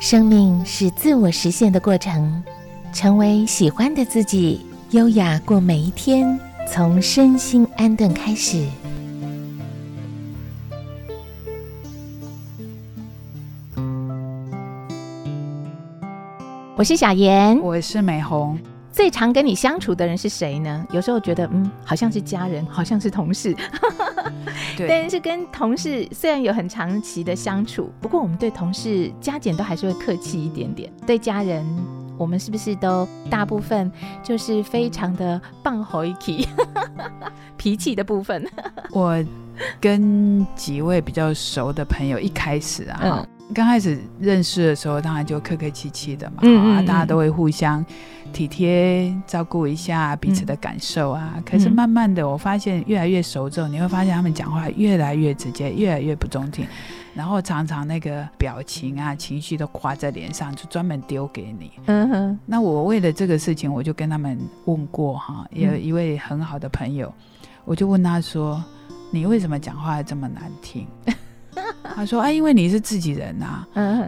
[0.00, 2.42] 生命是自我实现的过程，
[2.90, 8.66] 成为喜欢的自己，优雅过每一天，从身心安顿开始。
[16.74, 18.58] 我是小妍，我是美红。
[18.90, 20.86] 最常跟你相处的人是谁呢？
[20.92, 23.54] 有时候觉得，嗯，好像是家人，好像是同事。
[24.80, 30.90] 对，但是跟同事虽然有很长期的相处，不过我们对同事加减都还是会客气一点点。
[31.06, 31.64] 对家人，
[32.16, 33.90] 我们是不是都大部分
[34.22, 36.48] 就是非常的棒回气，
[37.56, 38.44] 脾气的部分？
[38.90, 39.22] 我
[39.80, 43.26] 跟几位比较熟的朋友，一开始啊。
[43.52, 47.84] 刚开始认识的时候，当然就客客气气的嘛，啊，大家都会互相
[48.32, 51.34] 体贴照顾一下彼此的感受啊。
[51.44, 56.64] 可是慢慢的，我发现越来越熟之后，你会发现他们讲话越来越直接，越来越不中听，
[57.12, 61.72] 然后常常那个表情啊、情绪都挂在脸上，就专门丢给你。
[61.86, 62.38] 嗯哼。
[62.46, 67.12] 那我为了这个事情，我就跟他们问过哈，有一位很好的朋友，
[67.64, 68.62] 我就问他说
[69.10, 70.86] ：“你为什么讲话这么难听？”
[71.94, 73.66] 他说：“啊，因为你是自己人呐。”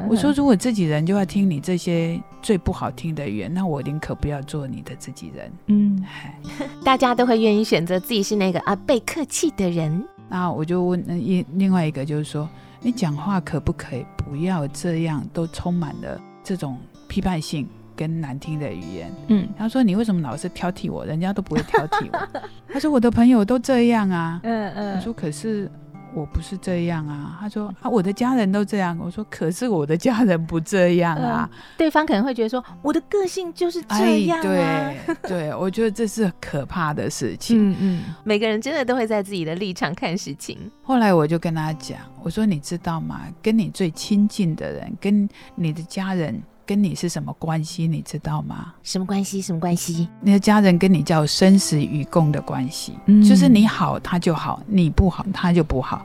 [0.09, 6.05] 我说：“如果自己人就要听你这些最不好听的语言，那我宁可不要做你的自己人。”嗯，
[6.85, 10.03] 大家都会愿意选择自己是那个啊被客气的人。
[10.29, 12.49] 那我就问一另外一个，就是说，
[12.81, 19.13] 你讲话可不可以不要这样，都充满了这种批判性跟难听的语言？
[19.29, 21.05] 嗯，他说：“你为什么老是挑剔我？
[21.05, 22.29] 人家都不会挑剔我。”
[22.73, 25.71] 他说：“我的朋友都这样啊。”嗯嗯，我说：“可是。”
[26.15, 28.99] 我不是这样啊，他说啊，我的家人都这样。
[29.01, 31.49] 我说，可是我的家人不这样啊。
[31.77, 34.43] 对方可能会觉得说，我的个性就是这样啊。
[34.43, 37.71] 对对，我觉得这是可怕的事 情。
[37.71, 40.59] 嗯嗯，每个人真的都会在自己的立场看事情。
[40.83, 43.23] 后来我就跟他讲，我说你知道吗？
[43.43, 46.43] 跟你最亲近的人，跟你的家人。
[46.67, 47.87] 跟你是什么关系？
[47.87, 48.75] 你知道吗？
[48.83, 49.41] 什么关系？
[49.41, 50.09] 什么关系？
[50.21, 52.95] 你的家人跟你叫生死与共的关系，
[53.29, 56.05] 就是你好他就好，你不好他就不好。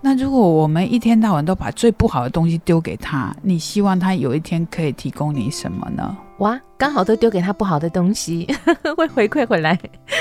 [0.00, 6.16] 那如果我们一天到晚都把最不好的东西丢给他，你希望他有一天可以提供你什么呢？
[6.38, 8.48] 哇，刚好都丢给他不好的东西，
[8.96, 9.78] 会回馈回来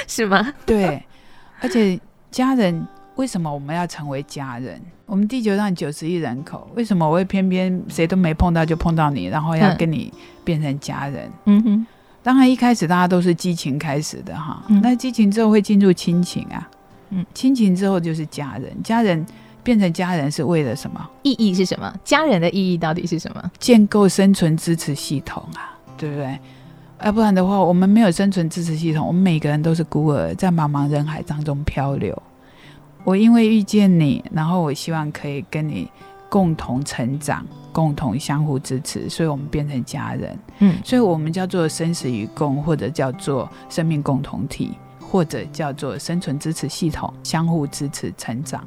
[0.07, 0.53] 是吗？
[0.65, 1.03] 对，
[1.59, 2.87] 而且家人。
[3.21, 4.81] 为什么我们要成为家人？
[5.05, 10.11] 我们地球上九十亿人口，为什么我会偏偏谁都没碰到就碰到你，然后要跟你
[10.43, 11.29] 变成家人？
[11.45, 11.85] 嗯哼，
[12.23, 16.67] 当然一开始大家都是激情开始的哈，那激情之后会进入亲情啊，
[17.11, 19.23] 嗯，亲情之后就是家人，家人
[19.61, 21.07] 变成家人是为了什么？
[21.21, 21.93] 意义是什么？
[22.03, 23.51] 家人的意义到底是什么？
[23.59, 26.39] 建构生存支持系统啊，对不对？
[27.03, 32.19] 要不然的话，我们没有生存支持系统，我们每个人都是孤儿，在茫茫人海当中漂流。
[33.03, 35.89] 我因为遇见你，然后我希望可以跟你
[36.29, 40.39] 共同成长，共同相互支持，所以我们变成家人。
[40.59, 48.63] 嗯，所以我们叫做生死与共，或者叫做生命共同体，或者叫做生存支持系统，相互支持成长。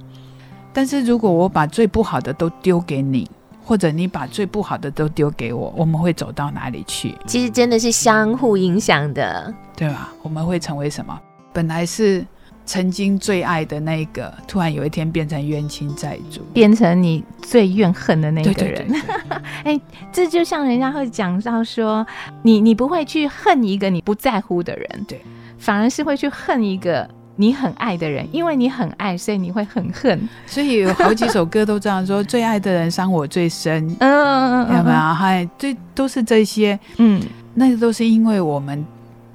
[0.72, 3.30] 但是如果我把最不好的都丢给你，
[3.64, 7.16] 或者你把最不好的都丢给我，我们会走到哪里去？
[7.26, 10.12] 其实真的是相互影响的，对吧？
[10.22, 11.16] 我们会成为什么？
[11.52, 12.26] 本来是。
[12.66, 18.86] 曾经最爱的那个，突然有一天变成冤亲债主，变成你最怨恨的那个人。
[19.64, 19.78] 哎，
[20.12, 22.06] 这就像人家会讲到说，
[22.42, 25.20] 你你不会去恨一个你不在乎的人，对，
[25.58, 30.28] 反而是会去恨一个你很爱的人，因为你很爱，所以你会很恨。
[30.46, 33.86] 所以有好几首歌都这样说：最爱的人伤我最深。
[34.00, 34.96] 嗯嗯嗯，有没有？
[34.96, 36.78] 嗨，这都是这些。
[36.96, 38.84] 嗯，那都是因为我们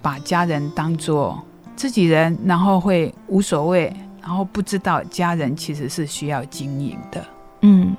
[0.01, 1.39] 把家人当做。
[1.79, 7.25] 自己人，然后会无所谓，然后不知道家人其实是需要经营的。
[7.61, 7.95] 嗯，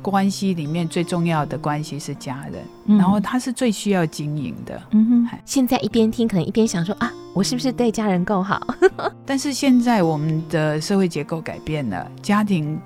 [0.00, 4.80] 关系里面最重要的关系是家人，然后他是最需要经营的。
[4.92, 8.66] 嗯哼，现在一边听，可能一边想说啊，我是不是对家人够好？
[9.26, 12.80] 但是现在我们的社会结构改变了，家庭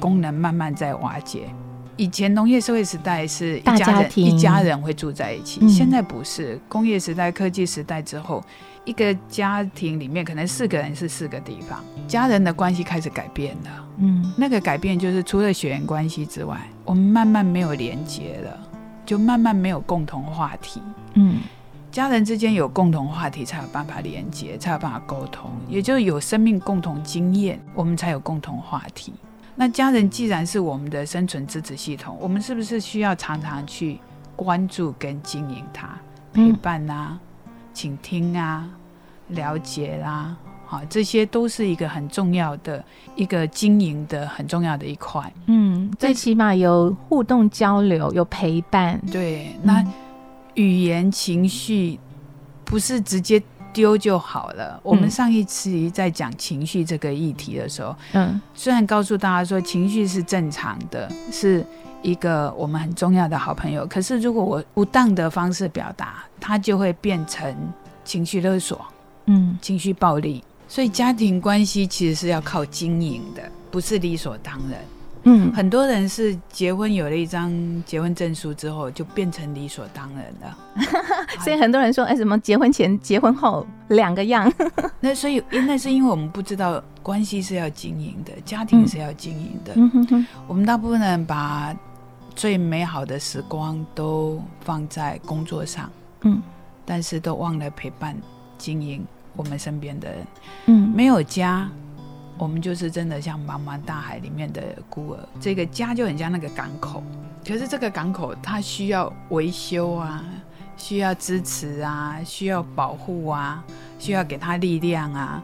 [0.00, 1.48] 功能慢慢在瓦解。
[1.96, 6.60] 以前农业社会时代是一家人一家人会住在一起，现在不是。
[6.68, 8.42] 工业时代、科技时代之后。
[8.84, 13.88] 一个家庭里面可能四个人是四个地方，家人的关系开始改变了。
[13.96, 18.56] 嗯，那个改变就是除了血缘关系之外，我们慢慢没有连接了，
[19.04, 20.80] 就慢慢没有共同话题。
[21.14, 21.38] 嗯，
[21.90, 29.12] 家人之间有共同话题才有办法连接，才有办法沟通，也就是有生命共同经验，我们才有共同话题。
[29.56, 33.98] 那家人既然是我们的生存支持系统，我们是不是需要常常去
[34.36, 35.98] 关注跟经营它，
[36.32, 37.18] 陪伴啊？
[37.72, 38.68] 倾听啊，
[39.28, 45.32] 了解啦，好，这些都是一个很重要的一个经营的很重要的一块。
[45.46, 49.00] 嗯，最起码有互动交流，有陪伴。
[49.12, 49.84] 对，那
[50.54, 51.98] 语言情绪
[52.64, 53.42] 不是直接
[53.76, 54.80] 丢就好了。
[54.82, 61.62] 我们上一次在讲情绪这个议题的时候，嗯，虽然告诉大家说情绪是正常的，是
[62.00, 67.54] 一个我们很重要的好朋友，可是如果我不当的方式表达，它就会变成
[68.02, 68.82] 情绪勒索，
[69.26, 70.42] 嗯，情绪暴力。
[70.66, 74.80] 所以家庭关系其实是要靠经营的，不是理所当然。
[75.28, 77.52] 嗯，很多人是结婚有了一张
[77.84, 80.56] 结婚证书之后，就变成理所当然了。
[81.44, 84.50] 所以很多人说，哎，什么结婚前、结婚后两个样？
[85.00, 89.72] 那所以那是因为我们不知道关系是要经营的，家庭是要经营的。
[89.74, 91.74] 嗯哼哼，我们大部分人把
[92.34, 95.90] 最美好的时光都放在工作上，
[96.22, 96.40] 嗯，
[96.84, 98.16] 但是都忘了陪伴、
[98.56, 99.04] 经营。
[99.34, 100.26] 我们身边的人，
[100.64, 101.68] 嗯，没有家，
[102.38, 105.28] 我们就是真的像茫茫大海里面的孤儿。
[105.40, 107.02] 这个家就很像那个港口，
[107.46, 110.24] 可是这个港口它需要维修啊，
[110.76, 113.64] 需要支持啊，需要保护啊，
[113.98, 115.42] 需要给他力量啊。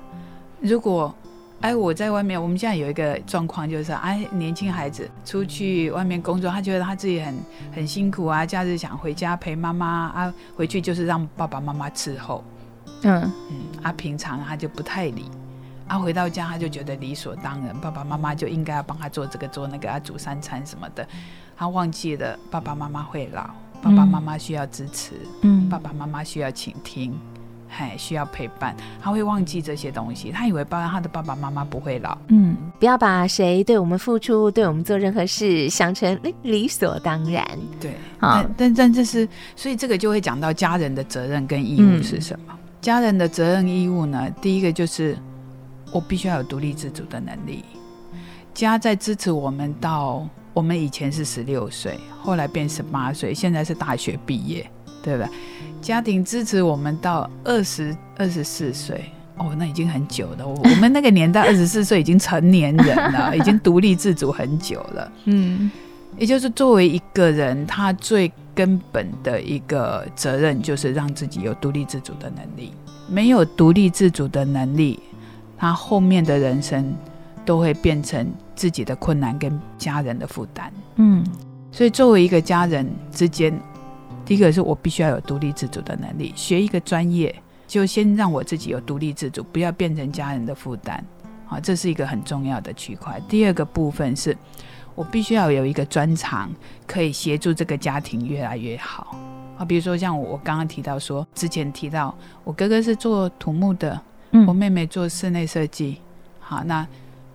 [0.60, 1.14] 如果
[1.60, 7.34] 哎，我在外面，我们现在有一个状况就是，哎，年轻孩子出去外面工作，他觉得他自己很
[7.72, 12.42] 很辛苦啊，假日想回家陪妈妈啊，回去就是让爸爸妈妈伺候。
[13.04, 15.30] 嗯嗯，啊，平常他就不太理，
[15.86, 21.06] 啊，回到家他就觉得理所当然，爸爸妈妈就应该要帮他做这个做那个，啊，煮三餐什么的，
[21.56, 23.42] 他忘记了爸爸妈妈会老，
[23.82, 25.12] 爸爸妈妈需要支持，
[25.42, 27.12] 嗯，爸爸妈妈需要倾听，
[27.68, 37.46] 还，需要陪伴，他会忘记这些东西，他以为爸他的爸爸妈妈不会老，嗯，不要把谁对我们付出，对我们做任何事想成理所当然，
[37.80, 42.54] 对，啊，但但这是，所以这个就会讲到家人的责任跟义务是什么。
[42.80, 44.28] 家人的责任义务呢？
[44.40, 45.16] 第一个就是
[45.92, 47.64] 我必须要有独立自主的能力。
[48.54, 54.68] 家在支持我们到我们以前是十六岁，后来变十八岁，现在是大学毕业，
[55.02, 55.30] 对不对？
[55.80, 60.46] 家庭支持我们到二十二十四岁，哦，那已经很久了。
[60.46, 65.12] 我们那个年代二十四岁已经成年人了，已经独立自主很久了。
[65.24, 65.70] 嗯，
[66.18, 68.32] 也就是作为一个人，他最。
[68.54, 72.74] 根本的一个责任就是让自己有独立自主的能力。
[73.08, 75.00] 没有独立自主的能力，
[75.62, 76.92] 他后面的人生
[77.44, 80.72] 都会变成自己的困难跟家人的负担。
[80.96, 81.24] 嗯，
[81.70, 83.56] 所以作为一个家人之间，
[84.24, 86.32] 第一个是我必须要有独立自主的能力。
[86.34, 87.32] 学一个专业，
[87.68, 91.04] 就先让我自己有独立自主，不要变成家人的负担。
[91.48, 93.22] 啊，这是一个很重要的区块。
[93.28, 94.36] 第二个部分是。
[94.94, 96.50] 我必须要有一个专长，
[96.86, 99.16] 可以协助这个家庭越来越好
[99.56, 99.64] 啊。
[99.64, 102.14] 比如说像我刚刚提到说，之前提到
[102.44, 103.98] 我哥哥是做土木的，
[104.46, 105.98] 我妹妹做室内设计，
[106.40, 106.86] 好，那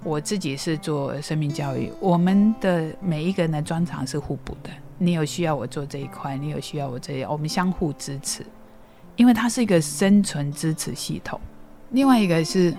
[0.04, 1.92] 我自己是做生命教育。
[2.00, 8.46] 我们的每一个人的专长是互补的，你有需要我做这一块，你有需要我这一，我们相互支持，
[9.16, 11.40] 因为它是一个生存支持系统。
[11.92, 12.76] 另外一个是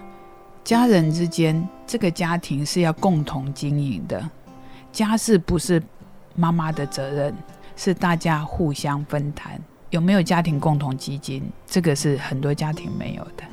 [0.64, 4.28] 家人之间，这个家庭是要共同经营的。
[4.90, 5.82] 家事不是
[6.34, 7.34] 妈妈的责任，
[7.76, 9.60] 是大家互相分担。
[9.90, 11.42] 有没有家庭共同基金？
[11.66, 13.44] 这个是很多家庭没有的，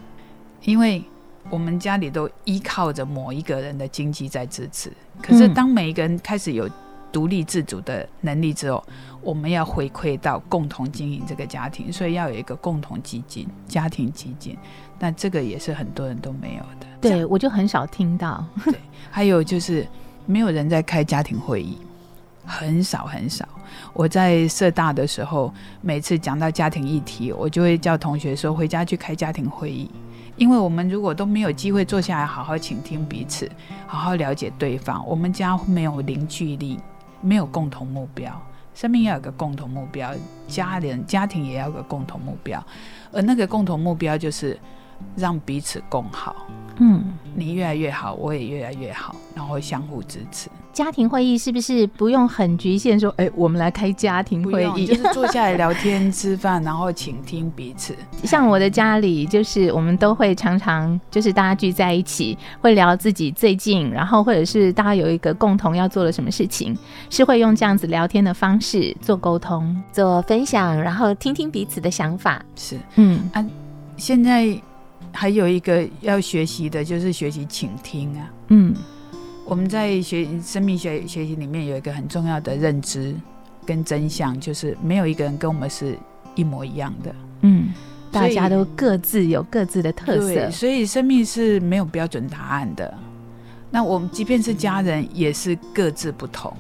[0.66, 1.02] 因为
[1.50, 4.92] 我们家里都依靠着某一个人的经济在支持。
[5.22, 6.70] 可是当每一个人开始有
[7.12, 8.84] 独立自主的能力之后，
[9.22, 14.58] 我们要回馈到共同经营这个家庭，所以要有一个共同基金、家庭基金。
[15.00, 16.88] 那这个也是很多人都没有的。
[17.00, 18.46] 对，我就很少听到。
[18.66, 18.76] 对，
[19.10, 19.88] 还有就是。
[20.28, 21.78] 没有人在开家庭会议，
[22.44, 23.48] 很少很少。
[23.94, 29.88] 我在社大的时候，每次讲到家庭议题，我就会叫同学说回家去开家庭会议。
[30.38, 33.50] 因为我们如果都没有机会坐下来好好倾听彼此，
[33.88, 36.80] 好好了解对方，我们家没有凝聚力，
[37.22, 38.32] 没有共同目标。
[38.74, 40.12] 生命要有个共同目标，
[40.48, 42.62] 家人家庭也要有个共同目标，
[43.14, 44.60] 而那个共同目标就是
[45.16, 46.36] 让彼此共好。
[46.80, 50.50] 嗯，你越来越好，我也越来越好，然后相互支持。
[50.72, 53.00] 家庭会议是不是不用很局限？
[53.00, 57.96] 说，哎，我们来开家庭会议，就是坐下来聊天、吃饭，然后倾听彼此。
[58.26, 66.78] 像我的家里，就是我们都会常常就是大家聚在一起，会聊自己最近，然后或者是大家有一个共同要做的什么事情，
[67.10, 72.44] 是会用这样子聊天的方式做沟通、做分享，然后听听彼此的想法。
[72.58, 73.46] 是，嗯啊，
[73.96, 74.60] 现在。
[75.16, 78.32] 还有一个要学习的，就是学习倾听啊。
[78.50, 78.76] 嗯，
[79.46, 83.16] 我们在学生命学学习里面有一个很重要的认知
[83.66, 85.98] 跟真相，就是没有一个人跟我们是
[86.36, 87.16] 一模一样的。
[87.42, 87.70] 嗯，
[88.12, 92.94] 大家都各自有各自的特色，所以生命是没有标准答案的。
[93.72, 96.56] 那我们即便是家人，也是各自不同。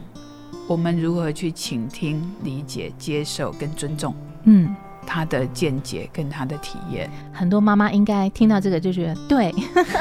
[0.68, 4.16] 我们如何去倾听、理解、接受跟尊重？
[4.46, 4.76] 嗯。
[5.06, 9.54] 他的见解跟他的体验，很多妈妈应该听到这个就觉得对。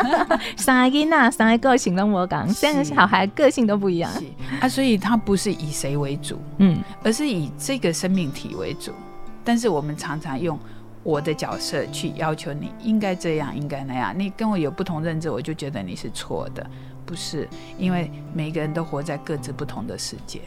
[0.56, 4.10] 三个囡三个个性都我讲，三个小孩个性都不一样
[4.60, 8.92] 啊，所以他不是以谁为主，嗯，而是以这个生命体为主。
[9.44, 10.58] 但是我们常常用
[11.02, 16.66] 我的角色去要求你应该这样，应该那样，你跟我有不同认知，我就觉得你是错的，
[17.04, 17.48] 不是？
[17.78, 20.40] 因为每个人都活在各自不同的世界，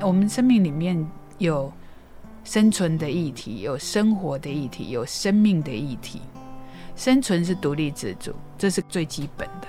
[0.00, 1.06] 我们生命里面
[1.38, 1.72] 有。
[2.44, 6.20] 生存的议题有生活的议题，有生命的议题。
[6.94, 9.66] 生存是独立自主，这是最基本的。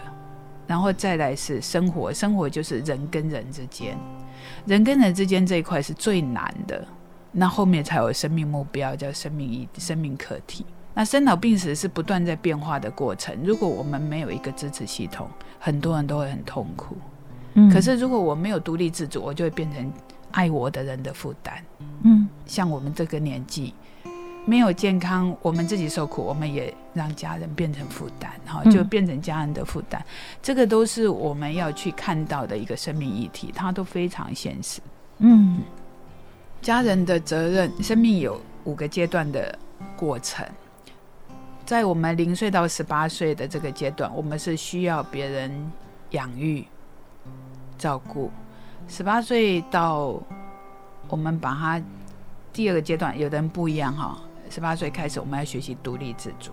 [0.67, 3.97] 然后再来是生活，生活就是人跟人之间，
[4.65, 6.85] 人跟人之间这一块是最难的。
[7.31, 10.65] 那后面才有生命目标，叫生命意生命课题。
[10.93, 13.37] 那生老病死是不断在变化的过程。
[13.43, 15.29] 如果我们没有一个支持系统，
[15.59, 16.97] 很多人都会很痛苦。
[17.53, 17.69] 嗯。
[17.71, 19.91] 可是如果我没有独立自主，我就会变成。
[20.31, 21.63] 爱我的人的负担，
[22.03, 22.14] 嗯，
[22.45, 23.73] 像我们这个年纪
[24.45, 30.03] 没有健康，我们自己受苦，我们也让家人变成负担，哈，就变成家人的负担。
[30.41, 34.79] 这个都是我们要去看到的一个生命议题，它都非常现实。
[35.17, 35.61] 嗯，
[36.61, 39.57] 家人的责任，生命有五个阶段的
[39.95, 40.45] 过程，
[41.65, 45.71] 在我们零岁到十八岁的这个阶段，我们是需要别人
[46.11, 46.63] 养育、
[47.79, 48.29] 照顾。
[48.87, 50.21] 十八岁到
[51.07, 51.81] 我们把它
[52.55, 54.17] 第二个阶段，有的人不一样哈。
[54.49, 56.51] 十八岁开始，我们要学习独立自主。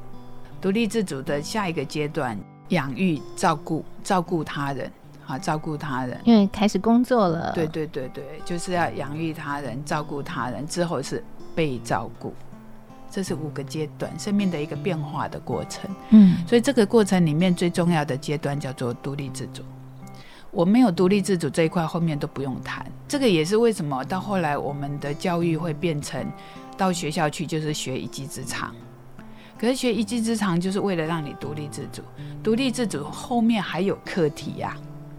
[0.60, 2.36] 独立自主的下一个阶段，
[2.70, 4.90] 养育、照顾、照顾他人，
[5.28, 6.20] 啊，照顾他人。
[6.24, 7.52] 因为开始工作了。
[7.54, 11.22] 对对对对，就是要养育他人、照顾他人，之后是
[11.54, 12.34] 被照顾。
[13.08, 15.88] 这是五个阶段，生命的一个变化的过程。
[16.10, 19.62] 嗯，所以这个过程里面最重要的阶段叫做独立自主。
[20.52, 22.86] 我没有独立自主这一块，后面都不用谈。
[23.08, 26.24] 这个也是为什么到后来我们的教育会变成
[26.76, 28.74] 到学校去就是学一技之长。
[29.58, 32.02] 可是学一技之长就是为了让你独立自主。
[32.42, 34.76] 独立自主后面还有课题呀，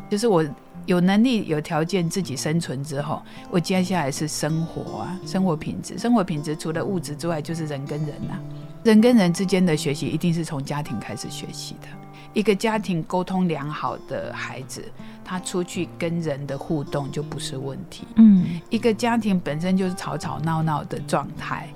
[0.07, 0.45] 就是我
[0.85, 5.97] 有能力、有条件自己生存之后，我接下来是生活啊，生活品质。
[5.97, 8.37] 生活品质除了物质之外，就是人跟人呐，
[8.83, 11.87] 人跟人之间的学习一定是从家庭开始学习的。
[12.33, 14.83] 一个家庭沟通良好的孩子，
[15.23, 18.07] 他出去跟人的互动就不是问题。
[18.15, 21.69] 嗯，一个家庭本身就是吵吵闹闹的状态，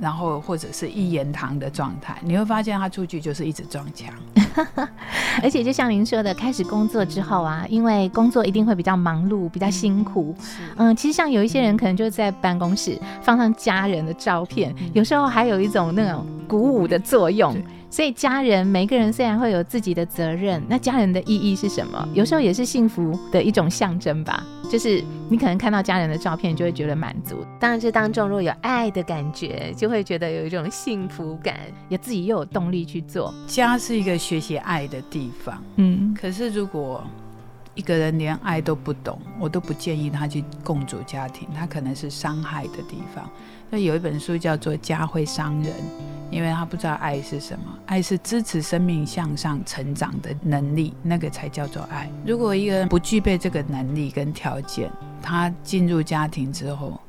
[0.00, 4.12] 然后或者是一言堂的状态，你会发现他出去就是一直撞墙。
[5.42, 10.34] 而且就像您说的，开始工作之后啊，因为工作一定会比较忙碌、比较辛苦。
[10.76, 17.56] 嗯，其实像有一些人可能就在办公室放上家人的照片，有时候还有一种那种鼓舞的作用。
[17.90, 22.08] 所以家人每个人虽然会有自己的责任，那家人的意义是什么？
[22.14, 24.42] 有时候也是幸福的一种象征吧。
[24.70, 27.44] 就是你可能看到家人的照片，就会觉得满足。
[27.58, 33.34] 当然，这当中如果有爱的感觉，就会觉得有一种幸福感，也自己又有动力去做。
[33.48, 35.60] 家是一个学习爱的地方。
[35.74, 37.02] 嗯，可是如果
[37.74, 43.28] 一个人连爱都不懂，我都不建议他去共组家庭，他可能是伤害的地方。
[43.68, 45.72] 那有一本书叫做《家会伤人》。
[46.30, 52.10] 因为他不知道爱是什么，爱是支持生命向上成长的能力，那个才叫做爱。
[52.24, 57.00] 如果一个人不具备这个能力跟条件，他进入家庭之后，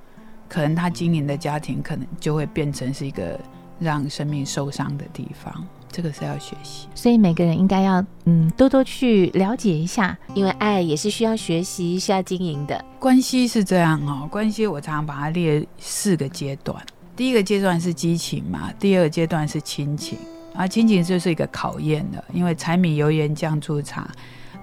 [0.49, 3.39] 可能他经营的家庭可能就会变成是一个
[3.79, 5.65] 让生命受伤的地方。
[5.93, 12.81] 这个是要学习，所以每个人应该要嗯多多去了解一下，因为爱也是需要学习、需要经营的。
[12.97, 16.81] 关系是这样哦，关系我常常把它列四个阶段。
[17.15, 20.17] 第一个阶段是激情嘛，第二个阶段是亲情
[20.53, 24.09] 啊，亲情就是一个考验的，因为柴米油盐酱醋茶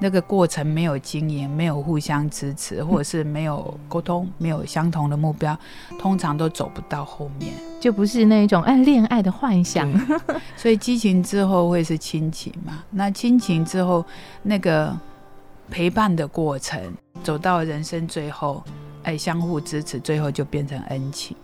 [0.00, 5.58] 那个过程没有经营，没有互相支持，或者是没有沟通，没有相同的目标，
[5.98, 9.90] 通常都走不到后面，就不是那种爱恋爱的幻想。
[10.56, 12.84] 所以激情之后会是亲情嘛？
[12.90, 14.04] 那亲情之后
[14.42, 14.96] 那个
[15.68, 16.80] 陪伴的过程，
[17.24, 18.62] 走到人生最后，
[19.02, 21.36] 哎，相互支持，最后就变成恩情。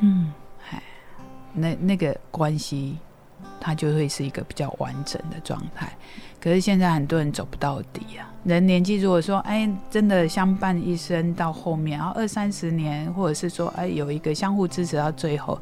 [0.00, 0.32] 嗯。
[1.54, 2.98] 那那个关系，
[3.60, 5.92] 它就会是一个比较完整的状态。
[6.40, 8.28] 可是现在很多人走不到底啊。
[8.44, 15.60] 人年纪如果说，哎，真的相伴一生到后面，然后二三十年，或者是说，哎，有一个相互支持到最后，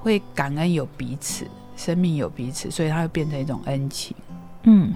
[0.00, 4.16] 会感恩有彼此，生命有彼此，所以它会变成一种恩情。
[4.64, 4.92] 嗯，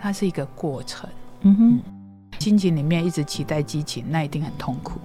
[0.00, 1.08] 它是一个过程。
[1.42, 1.80] 嗯哼，
[2.40, 4.98] 亲情里面一直期待激情，那一定很痛苦。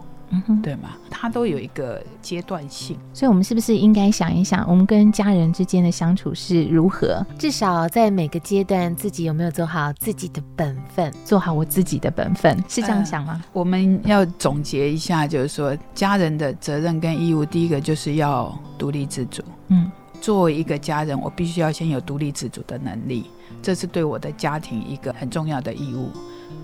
[0.47, 0.89] 嗯，对吗？
[1.09, 7.25] 它都有一个阶段性，所以我们是不是应该想一想，我们跟家人之间的相处是如何？
[7.37, 13.41] 至少在每个阶段，自己有没有做好自己的本分，做好我自己的本分，是这样想吗？
[13.53, 19.43] 我们要总结一下，就是说，家人的责任跟义务，第一个就是要独立自主。
[19.67, 23.25] 嗯，作为一个家人，我必须要先有独立自主的能力，
[23.61, 26.09] 这是对我的家庭一个很重要的义务。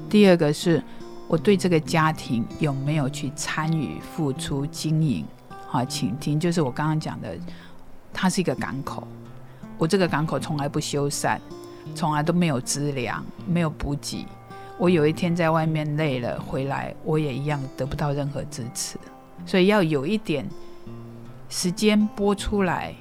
[0.10, 0.84] 第二个是。
[1.30, 5.24] 我对这个家庭有没有去参与、付出、经营？
[5.68, 7.38] 好，请听，就是我刚刚讲的，
[8.12, 9.08] 它是一个港口。
[9.78, 11.38] 我这个港口从来不修缮，
[11.94, 14.26] 从来都没有资粮，没有补给。
[14.80, 18.98] 我有一天在外面累了回来，我也一样得不到任何支持。
[19.46, 20.44] 所以要有一点
[21.48, 22.96] 时间播出来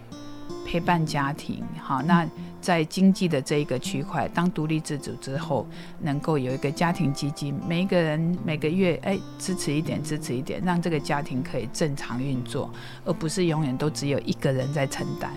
[0.67, 1.65] 陪伴家庭。
[1.81, 2.29] 好，那。
[2.69, 5.67] 在经济的这一个区块，当独立自主之后，
[6.03, 12.71] 能够有一个家庭基金，每一个人每个月哎支持一点，支持一点，让这个家庭可以正常运作，
[13.07, 15.31] 而不是永远都只有一个人在承担。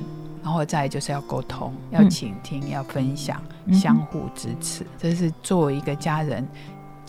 [0.44, 6.46] 然后再就是要沟通，要倾听，要分享，相互支持，这是作为一个家人。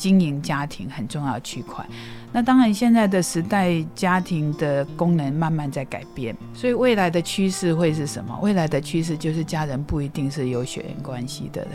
[0.02, 1.86] 经营家庭很重要的区块，
[2.32, 8.36] 那当然现在的时代，家庭的功能慢慢在改变，所以未来的趋势会是什么？
[8.42, 11.70] 未来的趋势就是家人不一定是有血缘关系的人，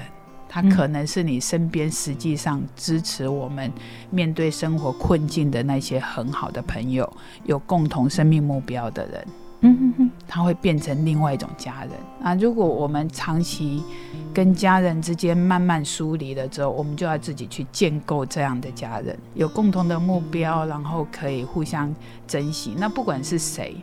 [0.50, 3.72] 他可能是你身边实际上支持我们
[4.10, 7.10] 面对生活困境的那些很好的朋友，
[7.46, 9.26] 有共同生命目标的人。
[9.62, 12.36] 嗯哼哼，他会变成另外一种家人啊！
[12.36, 13.84] 如果我们长期
[14.32, 21.94] 跟家人之间慢慢疏离了之后，我们就要自己去建构这样的家人，有共同的目标，然后可以互相
[22.28, 22.76] 珍惜。
[22.78, 23.76] 那不管是谁，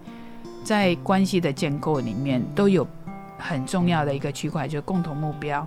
[0.63, 2.87] 在关系的建构里面，都有
[3.37, 5.67] 很重要的一个区块，就是共同目标。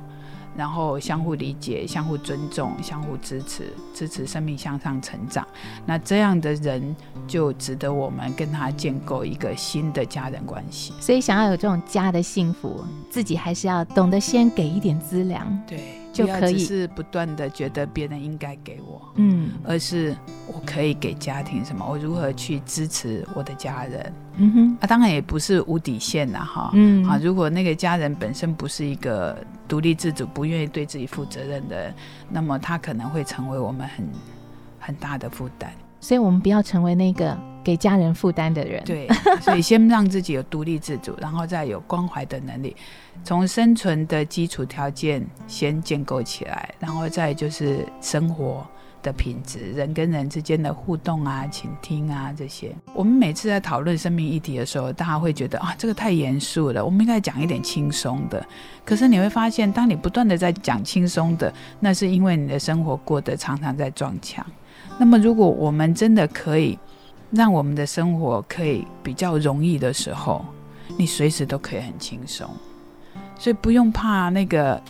[0.58, 5.48] 然后相互理解、相互尊重、相互支持，支持生命向上成长。
[5.86, 6.96] 那这样的人
[7.28, 10.94] 就值得我们跟他建构一个新的家人关系。
[11.00, 15.64] 所以，想要有这种家的幸福，自己还是要懂得先给一点资粮。
[15.68, 16.02] 对。
[16.26, 20.16] 就可以是不断的觉得别人应该给我，嗯，而是
[20.48, 21.86] 我可以给家庭什么？
[21.88, 24.14] 我如何去支持我的家人？
[24.38, 31.94] 嗯哼，啊，当然也不是无底线的哈，嗯啊，如果那个家人本身不是一个独立自主、不愿意对自己负责任的，
[32.30, 34.08] 那么他可能会成为我们很
[34.80, 35.72] 很大的负担。
[36.00, 37.38] 所以我们不要成为那个。
[37.68, 39.10] 给家人负担的人，对，
[39.42, 42.74] 所以先让自己有独立自主，然后再有关怀的能力，
[43.25, 48.66] 从生存的基础条件先建构起来，然后再就是生活
[49.03, 52.74] 的品质，人跟人之间的互动啊、倾听啊这些。
[52.94, 58.42] 我们每次在讨论生命议题的时候，大家会觉得啊，这个太严肃了，我们应该讲一点轻松的。
[58.86, 64.46] 可是你会发现，当你不断的在讲轻松的，那是因为你的生活过得常常在撞墙。
[64.98, 66.80] 那么，如果我们真的可以。
[67.31, 70.46] 让我们的生活可以比较容易的时候，
[70.98, 72.50] 你随时都可以很轻松，
[73.37, 74.81] 所以不用怕那个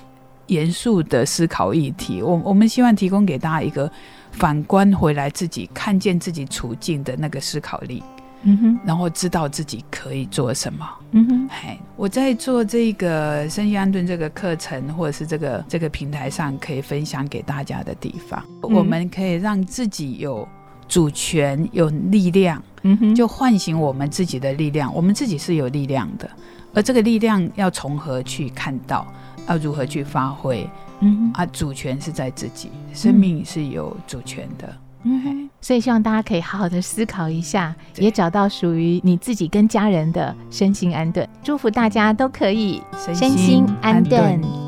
[0.45, 2.21] 严肃的思考议题。
[2.21, 3.91] 我我们希望提供给大家一个
[4.31, 8.03] 反观回来自己看见自己处境的那个思考力，
[8.43, 11.49] 嗯哼，然后知道自己可以做什么，嗯哼。
[11.49, 20.47] 嘿，我在做这个身心安顿这个课程，或者是这个这个平台上可以分享给大家的地方，我们可以让自己有。
[20.87, 24.93] 主权有力量，嗯哼，就唤醒我们自己的力量。
[24.93, 26.29] 我们自己是有力量的，
[26.73, 29.05] 而这个力量要从何去看到？
[29.47, 30.69] 要如何去发挥？
[30.99, 34.75] 嗯啊，主权是在自己，生命是有主权的。
[35.03, 41.25] 嗯，所以希望大家可以好好的思考一下，也找到属于你自己跟家人的身心安顿。
[41.41, 44.66] 祝福大家都可以身心安顿。